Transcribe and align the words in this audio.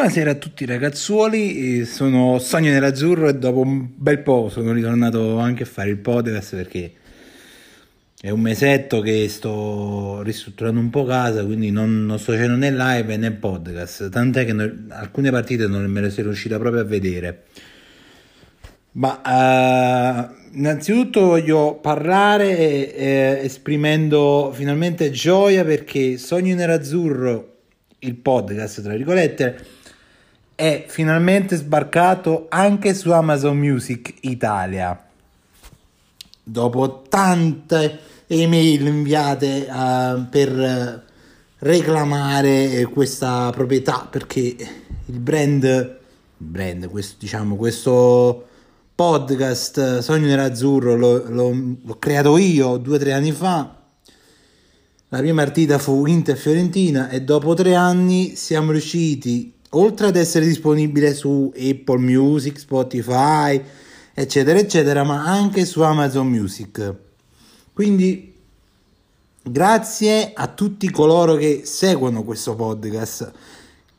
Buonasera 0.00 0.30
a 0.30 0.36
tutti 0.36 0.64
ragazzuoli, 0.64 1.84
sono 1.84 2.38
Sogno 2.38 2.70
Nerazzurro 2.70 3.28
e 3.28 3.34
dopo 3.34 3.60
un 3.60 3.86
bel 3.94 4.20
po' 4.20 4.48
sono 4.48 4.72
ritornato 4.72 5.36
anche 5.36 5.64
a 5.64 5.66
fare 5.66 5.90
il 5.90 5.98
podcast 5.98 6.56
perché 6.56 6.92
è 8.18 8.30
un 8.30 8.40
mesetto 8.40 9.02
che 9.02 9.28
sto 9.28 10.22
ristrutturando 10.22 10.80
un 10.80 10.88
po' 10.88 11.04
casa, 11.04 11.44
quindi 11.44 11.70
non, 11.70 12.06
non 12.06 12.18
sto 12.18 12.32
facendo 12.32 12.56
né 12.56 12.72
live 12.72 13.14
né 13.18 13.30
podcast, 13.32 14.08
tant'è 14.08 14.46
che 14.46 14.54
non- 14.54 14.86
alcune 14.88 15.30
partite 15.30 15.66
non 15.66 15.84
me 15.84 16.00
le 16.00 16.08
sono 16.08 16.28
riuscita 16.28 16.58
proprio 16.58 16.80
a 16.80 16.84
vedere. 16.86 17.42
Ma 18.92 19.20
eh, 19.20 20.28
innanzitutto 20.52 21.26
voglio 21.26 21.74
parlare 21.74 22.94
eh, 22.94 23.40
esprimendo 23.42 24.50
finalmente 24.54 25.10
gioia 25.10 25.62
perché 25.62 26.16
Sogno 26.16 26.54
Nerazzurro, 26.54 27.58
il 27.98 28.14
podcast 28.14 28.80
tra 28.80 28.94
virgolette, 28.94 29.78
è 30.60 30.84
finalmente 30.88 31.56
sbarcato 31.56 32.44
anche 32.50 32.92
su 32.92 33.10
Amazon 33.12 33.56
Music 33.56 34.12
Italia. 34.20 35.06
Dopo 36.42 37.04
tante 37.08 37.98
email 38.26 38.86
inviate 38.86 39.66
eh, 39.66 40.24
per 40.28 40.60
eh, 40.60 41.02
reclamare 41.60 42.72
eh, 42.72 42.84
questa 42.84 43.48
proprietà 43.54 44.06
perché 44.10 44.54
il 45.06 45.18
brand, 45.18 45.98
brand 46.36 46.88
questo, 46.90 47.16
diciamo, 47.18 47.56
questo 47.56 48.46
podcast 48.94 50.00
Sogno 50.00 50.26
Nerazzurro 50.26 50.94
l'ho, 50.94 51.24
l'ho- 51.26 51.76
l'ho 51.82 51.98
creato 51.98 52.36
io 52.36 52.76
due 52.76 52.96
o 52.96 52.98
tre 52.98 53.14
anni 53.14 53.32
fa. 53.32 53.76
La 55.08 55.18
prima 55.18 55.42
partita 55.42 55.78
fu 55.78 56.04
Inter 56.04 56.36
Fiorentina 56.36 57.08
e 57.08 57.22
dopo 57.22 57.54
tre 57.54 57.74
anni 57.74 58.36
siamo 58.36 58.72
riusciti, 58.72 59.54
oltre 59.70 60.08
ad 60.08 60.16
essere 60.16 60.46
disponibile 60.46 61.14
su 61.14 61.52
Apple 61.56 61.98
Music, 61.98 62.58
Spotify, 62.58 63.62
eccetera, 64.14 64.58
eccetera, 64.58 65.04
ma 65.04 65.24
anche 65.24 65.64
su 65.64 65.82
Amazon 65.82 66.28
Music. 66.28 66.94
Quindi 67.72 68.34
grazie 69.42 70.32
a 70.34 70.48
tutti 70.48 70.90
coloro 70.90 71.36
che 71.36 71.62
seguono 71.64 72.24
questo 72.24 72.54
podcast, 72.54 73.32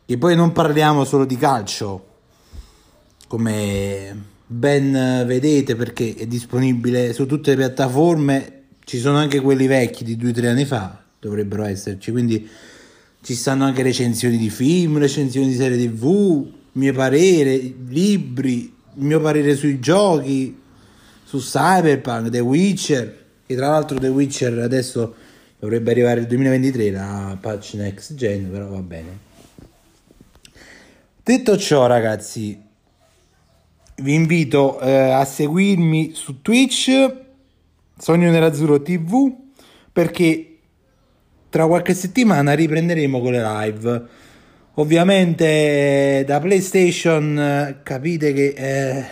che 0.06 0.18
poi 0.18 0.36
non 0.36 0.52
parliamo 0.52 1.04
solo 1.06 1.26
di 1.26 1.38
calcio, 1.38 2.08
come 3.28 4.30
ben 4.46 5.24
vedete 5.26 5.76
perché 5.78 6.14
è 6.16 6.28
disponibile 6.28 7.14
su 7.14 7.26
tutte 7.26 7.52
le 7.52 7.58
piattaforme, 7.58 8.64
ci 8.84 9.00
sono 9.00 9.18
anche 9.18 9.40
quelli 9.40 9.68
vecchi 9.68 10.04
di 10.04 10.18
due 10.18 10.32
o 10.32 10.34
tre 10.34 10.50
anni 10.50 10.66
fa, 10.66 11.02
dovrebbero 11.18 11.64
esserci, 11.64 12.12
quindi 12.12 12.50
ci 13.22 13.36
stanno 13.36 13.66
anche 13.66 13.84
recensioni 13.84 14.38
di 14.38 14.50
film, 14.50 14.98
recensioni 14.98 15.48
di 15.48 15.56
serie 15.56 15.78
tv, 15.78 16.46
mio 16.74 16.94
parere, 16.94 17.58
libri, 17.88 18.74
mio 18.96 19.20
parere 19.22 19.56
sui 19.56 19.80
giochi, 19.80 20.60
su 21.24 21.38
Cyberpunk, 21.38 22.30
The 22.30 22.40
Witcher, 22.40 23.26
che 23.46 23.56
tra 23.56 23.70
l'altro 23.70 24.00
The 24.00 24.08
Witcher 24.08 24.60
adesso 24.60 25.16
dovrebbe 25.60 25.92
arrivare 25.92 26.22
il 26.22 26.28
2023, 26.28 26.92
la 26.92 27.38
patch 27.40 27.74
next 27.76 28.16
gen, 28.16 28.50
però 28.50 28.68
va 28.68 28.82
bene. 28.82 29.30
Detto 31.24 31.58
ciò 31.58 31.86
ragazzi, 31.86 32.60
vi 33.98 34.14
invito 34.14 34.80
eh, 34.80 35.12
a 35.12 35.24
seguirmi 35.24 36.14
su 36.16 36.42
Twitch, 36.42 36.90
Sogno 37.98 38.32
Nerazzurro 38.32 38.82
TV, 38.82 39.32
perché 39.94 40.51
tra 41.52 41.68
qualche 41.68 41.94
settimana 41.94 42.54
riprenderemo 42.54 43.20
con 43.20 43.34
le 43.34 43.44
live. 43.44 44.06
Ovviamente 44.76 46.24
da 46.26 46.40
PlayStation 46.40 47.38
eh, 47.38 47.80
capite 47.84 48.32
che 48.32 48.54
eh, 48.56 49.06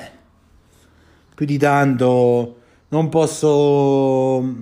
più 1.35 1.45
di 1.45 1.57
tanto 1.57 2.59
non 2.88 3.09
posso 3.09 4.41
mm, 4.41 4.61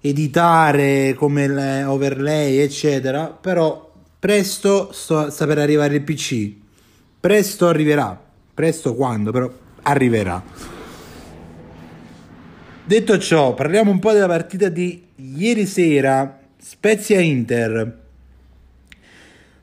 editare 0.00 1.12
come 1.14 1.84
overlay 1.84 2.56
eccetera, 2.56 3.26
però 3.26 3.92
presto 4.18 4.92
sto, 4.92 5.30
sta 5.30 5.46
per 5.46 5.58
arrivare 5.58 5.96
il 5.96 6.02
PC. 6.02 6.52
Presto 7.20 7.68
arriverà. 7.68 8.18
Presto 8.54 8.94
quando, 8.94 9.30
però 9.30 9.52
arriverà. 9.82 10.42
Detto 12.84 13.18
ciò, 13.18 13.52
parliamo 13.52 13.90
un 13.90 13.98
po' 13.98 14.12
della 14.12 14.26
partita 14.26 14.70
di 14.70 15.04
ieri 15.16 15.66
sera, 15.66 16.41
Spezia 16.64 17.18
Inter. 17.18 17.98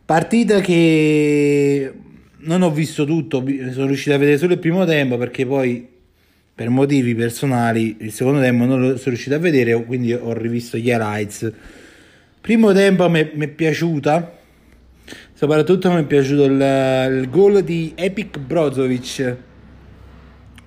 Partita 0.04 0.60
che 0.60 1.94
non 2.40 2.62
ho 2.62 2.72
visto 2.72 3.06
tutto, 3.06 3.42
sono 3.72 3.88
riuscito 3.88 4.14
a 4.14 4.18
vedere 4.18 4.38
solo 4.38 4.52
il 4.52 4.60
primo 4.60 4.84
tempo 4.84 5.18
perché 5.18 5.46
poi 5.46 5.88
per 6.54 6.70
motivi 6.70 7.16
personali 7.16 7.96
il 8.02 8.12
secondo 8.12 8.42
tempo 8.42 8.66
non 8.66 8.82
lo 8.82 8.88
sono 8.98 9.12
riuscito 9.12 9.34
a 9.34 9.40
vedere, 9.40 9.82
quindi 9.86 10.12
ho 10.12 10.34
rivisto 10.34 10.78
gli 10.78 10.90
highlights. 10.90 11.50
Primo 12.42 12.74
tempo 12.74 13.10
mi 13.10 13.32
mi 13.34 13.46
è 13.46 13.48
piaciuta, 13.48 14.38
soprattutto 15.34 15.90
mi 15.94 16.02
è 16.02 16.06
piaciuto 16.06 16.44
il, 16.44 17.12
il 17.22 17.30
gol 17.30 17.64
di 17.64 17.94
Epic 17.96 18.40
Brozovic, 18.40 19.38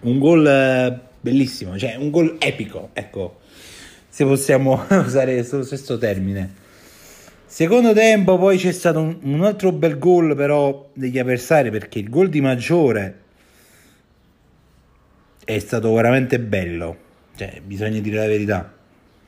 un 0.00 0.18
gol 0.18 0.46
eh, 0.46 0.98
bellissimo, 1.20 1.76
cioè 1.76 1.96
un 1.96 2.08
gol 2.08 2.36
epico, 2.40 2.88
ecco, 2.94 3.41
se 4.12 4.26
possiamo 4.26 4.84
usare 4.90 5.32
questo 5.32 5.62
stesso 5.62 5.96
termine. 5.96 6.60
Secondo 7.46 7.94
tempo 7.94 8.36
poi 8.36 8.58
c'è 8.58 8.70
stato 8.70 9.00
un, 9.00 9.16
un 9.22 9.42
altro 9.42 9.72
bel 9.72 9.98
gol 9.98 10.36
però 10.36 10.90
degli 10.92 11.18
avversari 11.18 11.70
perché 11.70 11.98
il 11.98 12.10
gol 12.10 12.28
di 12.28 12.42
Maggiore 12.42 13.20
è 15.42 15.58
stato 15.58 15.94
veramente 15.94 16.38
bello, 16.38 16.96
cioè 17.36 17.62
bisogna 17.64 18.00
dire 18.00 18.18
la 18.18 18.26
verità, 18.26 18.70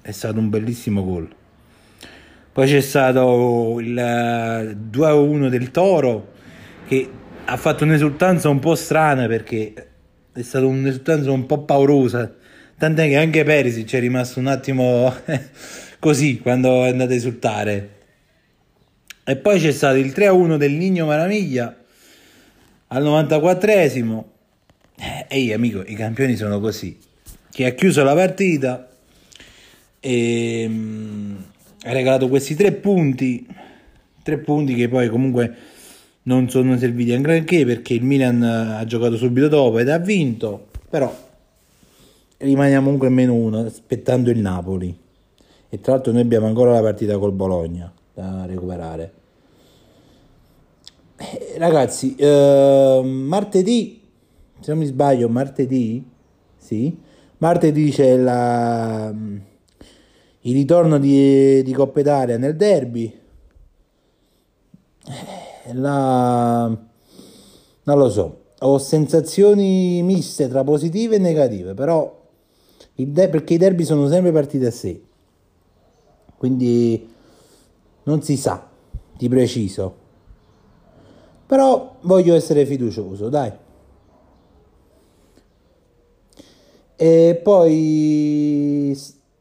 è 0.02 0.10
stato 0.10 0.38
un 0.38 0.50
bellissimo 0.50 1.02
gol. 1.02 1.34
Poi 2.52 2.66
c'è 2.68 2.82
stato 2.82 3.80
il 3.80 3.98
eh, 3.98 4.76
2-1 4.90 5.48
del 5.48 5.70
Toro 5.70 6.32
che 6.86 7.10
ha 7.46 7.56
fatto 7.56 7.84
un'esultanza 7.84 8.50
un 8.50 8.58
po' 8.58 8.74
strana 8.74 9.26
perché 9.28 9.72
è 10.30 10.42
stata 10.42 10.66
un'esultanza 10.66 11.30
un 11.30 11.46
po' 11.46 11.62
paurosa. 11.62 12.32
Tant'è 12.76 13.08
che 13.08 13.16
anche 13.16 13.44
Perisic 13.44 13.94
è 13.94 14.00
rimasto 14.00 14.40
un 14.40 14.48
attimo 14.48 15.14
così 16.00 16.40
quando 16.40 16.84
è 16.84 16.88
andato 16.88 17.12
a 17.12 17.14
esultare. 17.14 17.90
E 19.24 19.36
poi 19.36 19.60
c'è 19.60 19.72
stato 19.72 19.96
il 19.96 20.08
3-1 20.08 20.56
del 20.56 20.72
Nigno 20.72 21.06
Maraviglia 21.06 21.74
al 22.88 23.02
94esimo. 23.02 24.24
Eh, 24.96 25.26
Ehi 25.28 25.52
amico, 25.52 25.82
i 25.86 25.94
campioni 25.94 26.36
sono 26.36 26.60
così. 26.60 26.98
Che 27.50 27.64
ha 27.64 27.70
chiuso 27.70 28.02
la 28.02 28.14
partita 28.14 28.88
e 30.00 30.66
mm, 30.68 31.36
ha 31.84 31.92
regalato 31.92 32.28
questi 32.28 32.54
tre 32.54 32.72
punti. 32.72 33.46
Tre 34.22 34.38
punti 34.38 34.74
che 34.74 34.88
poi 34.88 35.08
comunque 35.08 35.54
non 36.24 36.50
sono 36.50 36.76
serviti 36.76 37.12
a 37.12 37.20
granché 37.20 37.64
perché 37.64 37.94
il 37.94 38.02
Milan 38.02 38.42
ha 38.42 38.84
giocato 38.84 39.16
subito 39.16 39.48
dopo 39.48 39.78
ed 39.78 39.88
ha 39.88 39.98
vinto. 39.98 40.68
Però 40.90 41.33
rimaniamo 42.44 42.84
comunque 42.84 43.08
meno 43.08 43.34
uno 43.34 43.60
aspettando 43.60 44.30
il 44.30 44.38
Napoli. 44.38 44.96
E 45.68 45.80
tra 45.80 45.94
l'altro 45.94 46.12
noi 46.12 46.22
abbiamo 46.22 46.46
ancora 46.46 46.72
la 46.72 46.80
partita 46.80 47.18
col 47.18 47.32
Bologna 47.32 47.92
da 48.12 48.46
recuperare. 48.46 49.12
Eh, 51.16 51.54
ragazzi, 51.58 52.14
eh, 52.16 53.00
martedì, 53.02 54.00
se 54.60 54.70
non 54.70 54.80
mi 54.80 54.86
sbaglio, 54.86 55.28
martedì, 55.28 56.08
sì, 56.56 56.96
martedì 57.38 57.90
c'è 57.90 58.16
la, 58.16 59.12
il 60.40 60.52
ritorno 60.52 60.98
di, 60.98 61.62
di 61.62 61.72
Coppa 61.72 62.00
Italia 62.00 62.38
nel 62.38 62.56
derby. 62.56 63.20
Eh, 65.06 65.72
La, 65.72 66.66
non 66.66 67.98
lo 67.98 68.10
so, 68.10 68.42
ho 68.58 68.78
sensazioni 68.78 70.02
miste 70.02 70.46
tra 70.46 70.62
positive 70.62 71.16
e 71.16 71.18
negative, 71.18 71.72
però 71.72 72.22
de- 72.94 73.28
perché 73.28 73.54
i 73.54 73.58
derby 73.58 73.84
sono 73.84 74.08
sempre 74.08 74.32
partiti 74.32 74.64
a 74.64 74.70
sé, 74.70 75.00
quindi 76.36 77.08
non 78.04 78.22
si 78.22 78.36
sa 78.36 78.68
di 79.16 79.28
preciso. 79.28 80.02
Però 81.46 81.96
voglio 82.02 82.34
essere 82.34 82.64
fiducioso, 82.64 83.28
dai. 83.28 83.52
E 86.96 87.40
poi 87.42 88.98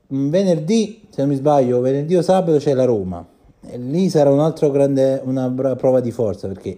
venerdì, 0.08 1.08
se 1.10 1.22
non 1.22 1.30
mi 1.30 1.36
sbaglio, 1.36 1.80
venerdì 1.80 2.16
o 2.16 2.22
sabato 2.22 2.58
c'è 2.58 2.74
la 2.74 2.86
Roma. 2.86 3.26
E 3.62 3.78
lì 3.78 4.10
sarà 4.10 4.30
un 4.30 4.40
altro 4.40 4.70
grande, 4.72 5.22
una 5.24 5.50
prova 5.76 6.02
di 6.02 6.12
forza 6.12 6.48
perché 6.48 6.78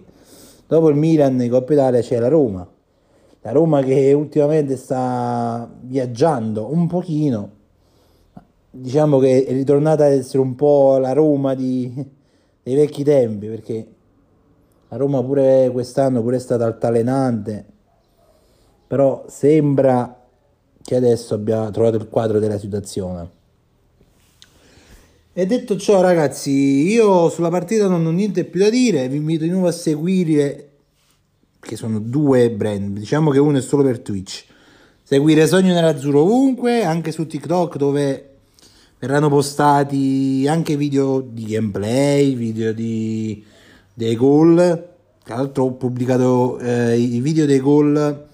dopo 0.66 0.88
il 0.88 0.96
Milan 0.96 1.40
in 1.40 1.50
Coppa 1.50 1.72
Italia 1.72 2.00
c'è 2.00 2.18
la 2.18 2.28
Roma. 2.28 2.66
La 3.46 3.52
Roma 3.52 3.80
che 3.80 4.12
ultimamente 4.12 4.76
sta 4.76 5.72
viaggiando 5.82 6.68
un 6.72 6.88
pochino. 6.88 7.50
Diciamo 8.72 9.20
che 9.20 9.44
è 9.44 9.52
ritornata 9.52 10.04
ad 10.04 10.14
essere 10.14 10.40
un 10.40 10.56
po' 10.56 10.98
la 10.98 11.12
Roma 11.12 11.54
di- 11.54 11.94
dei 12.60 12.74
vecchi 12.74 13.04
tempi 13.04 13.46
perché 13.46 13.86
la 14.88 14.96
Roma 14.96 15.22
pure 15.22 15.70
quest'anno 15.70 16.22
pure 16.22 16.38
è 16.38 16.40
stata 16.40 16.64
altalenante. 16.64 17.64
Però 18.88 19.24
sembra 19.28 20.26
che 20.82 20.96
adesso 20.96 21.34
abbia 21.34 21.70
trovato 21.70 21.98
il 21.98 22.08
quadro 22.08 22.40
della 22.40 22.58
situazione. 22.58 23.30
E 25.32 25.46
detto 25.46 25.76
ciò, 25.76 26.00
ragazzi, 26.00 26.50
io 26.50 27.28
sulla 27.28 27.50
partita 27.50 27.86
non 27.86 28.04
ho 28.06 28.10
niente 28.10 28.44
più 28.44 28.58
da 28.58 28.70
dire. 28.70 29.08
Vi 29.08 29.18
invito 29.18 29.44
di 29.44 29.50
nuovo 29.50 29.68
a 29.68 29.72
seguire, 29.72 30.75
che 31.66 31.76
sono 31.76 31.98
due 31.98 32.50
brand. 32.50 32.96
Diciamo 32.96 33.30
che 33.30 33.38
uno 33.38 33.58
è 33.58 33.60
solo 33.60 33.82
per 33.82 33.98
Twitch. 33.98 34.44
Seguire 35.02 35.46
Sogno 35.46 35.74
Nerazzurro 35.74 36.22
ovunque, 36.22 36.84
anche 36.84 37.12
su 37.12 37.26
TikTok, 37.26 37.76
dove 37.76 38.30
verranno 38.98 39.28
postati 39.28 40.46
anche 40.48 40.76
video 40.76 41.20
di 41.20 41.44
gameplay, 41.44 42.34
video 42.34 42.72
di, 42.72 43.44
dei 43.92 44.16
gol. 44.16 44.88
Tra 45.22 45.36
l'altro, 45.36 45.64
ho 45.64 45.72
pubblicato 45.72 46.58
eh, 46.60 46.96
i 46.96 47.20
video 47.20 47.46
dei 47.46 47.60
gol 47.60 48.24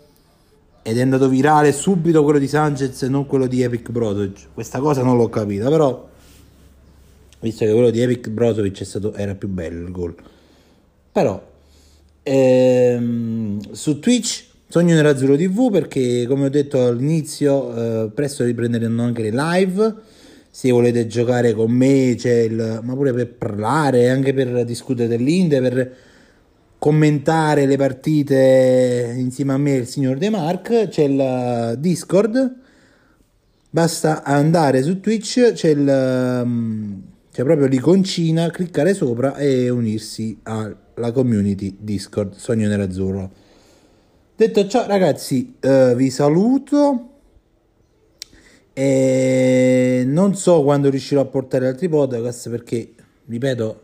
ed 0.83 0.99
è 0.99 1.01
andato 1.01 1.29
virale 1.29 1.73
subito 1.73 2.23
quello 2.23 2.39
di 2.39 2.49
Sanchez 2.49 3.03
e 3.03 3.09
non 3.09 3.27
quello 3.27 3.47
di 3.47 3.63
Epic 3.63 3.91
Brozovic. 3.91 4.49
Questa 4.53 4.79
cosa 4.79 5.03
non 5.03 5.17
l'ho 5.17 5.29
capita, 5.29 5.69
però 5.69 6.09
visto 7.41 7.65
che 7.65 7.73
quello 7.73 7.91
di 7.91 8.01
Epic 8.01 8.29
Brozovic 8.29 9.13
era 9.17 9.35
più 9.35 9.49
bello 9.49 9.87
il 9.87 9.91
gol. 9.91 10.15
Però 11.13 11.51
ehm, 12.23 13.73
su 13.73 13.99
Twitch 13.99 14.51
Sogno 14.73 14.95
Nerazzurro 14.95 15.37
TV 15.37 15.71
perché 15.71 16.25
come 16.27 16.47
ho 16.47 16.49
detto 16.49 16.87
all'inizio 16.87 18.05
eh, 18.05 18.11
presto 18.11 18.43
riprenderanno 18.45 19.03
anche 19.03 19.21
le 19.21 19.31
live. 19.31 19.95
Se 20.51 20.71
volete 20.71 21.07
giocare 21.07 21.53
con 21.53 21.71
me, 21.71 22.15
c'è 22.17 22.41
il, 22.41 22.81
ma 22.83 22.95
pure 22.95 23.13
per 23.13 23.35
parlare, 23.35 24.09
anche 24.09 24.33
per 24.33 24.65
discutere 24.65 25.09
dell'Inde, 25.09 25.61
per 25.61 25.97
commentare 26.79 27.67
le 27.67 27.77
partite 27.77 29.15
insieme 29.15 29.53
a 29.53 29.59
me 29.59 29.75
e 29.75 29.79
il 29.81 29.87
signor 29.87 30.17
De 30.17 30.31
Mark, 30.31 30.89
c'è 30.89 31.03
il 31.03 31.77
Discord. 31.79 32.55
Basta 33.69 34.23
andare 34.23 34.83
su 34.83 35.01
Twitch, 35.01 35.53
c'è, 35.53 35.69
il, 35.69 35.85
c'è 37.33 37.45
proprio 37.45 37.67
l'iconcina, 37.67 38.51
cliccare 38.51 38.93
sopra 38.93 39.37
e 39.37 39.71
unirsi 39.71 40.39
alla 40.43 41.13
community 41.13 41.79
Discord 41.81 42.35
Sogno 42.35 42.69
Nerazzurro. 42.69 43.31
Detto 44.37 44.67
ciò, 44.69 44.87
ragazzi, 44.87 45.55
eh, 45.61 45.95
vi 45.97 46.11
saluto. 46.11 47.09
E 48.75 50.03
non 50.07 50.35
so 50.37 50.63
quando 50.63 50.91
riuscirò 50.91 51.23
a 51.23 51.25
portare 51.25 51.69
altri 51.69 51.89
podcast 51.89 52.51
perché, 52.51 52.93
ripeto, 53.25 53.81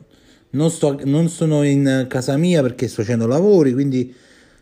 non, 0.51 0.71
sto, 0.71 1.01
non 1.05 1.31
sono 1.31 1.63
in 1.63 2.05
casa 2.07 2.37
mia 2.37 2.61
perché 2.61 2.87
sto 2.87 3.01
facendo 3.01 3.27
lavori, 3.27 3.73
quindi 3.73 4.15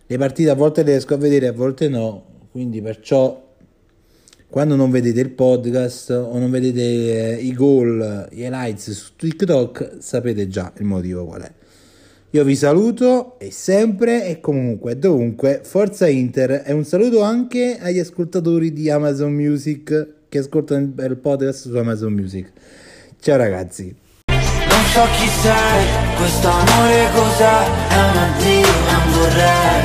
le 0.06 0.16
partite 0.16 0.50
a 0.50 0.54
volte 0.54 0.84
le 0.84 0.92
riesco 0.92 1.14
a 1.14 1.16
vedere, 1.16 1.48
a 1.48 1.52
volte 1.52 1.88
no. 1.88 2.24
Quindi 2.52 2.80
perciò 2.80 3.45
quando 4.48 4.76
non 4.76 4.90
vedete 4.90 5.20
il 5.20 5.31
podcast 5.31 6.10
o 6.10 6.38
non 6.38 6.50
vedete 6.50 7.37
eh, 7.37 7.43
i 7.43 7.52
gol, 7.52 8.28
gli 8.31 8.43
highlights 8.43 8.90
su 8.93 9.12
TikTok, 9.16 9.96
sapete 9.98 10.48
già 10.48 10.72
il 10.78 10.84
motivo 10.84 11.25
qual 11.26 11.43
è. 11.43 11.52
Io 12.31 12.44
vi 12.44 12.56
saluto 12.56 13.38
e 13.38 13.50
sempre 13.50 14.26
e 14.26 14.40
comunque 14.40 14.98
dovunque 14.98 15.60
Forza 15.62 16.06
Inter 16.06 16.62
e 16.66 16.72
un 16.72 16.84
saluto 16.84 17.22
anche 17.22 17.78
agli 17.81 17.98
ascoltatori 17.98 18.72
di 18.72 18.90
Amazon 18.90 19.32
Music 19.32 20.14
che 20.28 20.38
ascoltano 20.38 20.93
il 20.96 21.16
podcast 21.16 21.69
su 21.69 21.76
Amazon 21.76 22.12
Music. 22.12 22.52
Ciao 23.20 23.37
ragazzi. 23.37 23.94
Non 24.26 24.84
so 24.93 25.02
chi 25.19 25.28
sei, 25.28 25.87
questo 26.16 26.48
amore 26.48 27.08
cos'è, 27.14 27.88
è 27.88 27.96
un 27.96 28.16
addio, 28.16 28.69
un 28.69 29.12
vorrei 29.12 29.82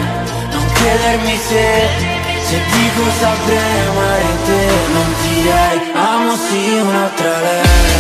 Non 0.52 0.66
chiedermi 0.74 1.36
se, 1.38 2.11
se 2.52 2.58
dico 2.58 3.10
saprei 3.20 3.88
amare 3.88 4.34
te 4.46 4.64
Non 4.94 5.10
direi, 5.22 5.78
amo 5.94 6.36
sì 6.36 6.80
un'altra 6.82 7.40
lei 7.40 7.91